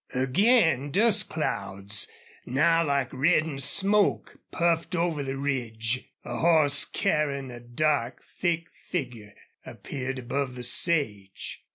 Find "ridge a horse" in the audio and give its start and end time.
5.37-6.85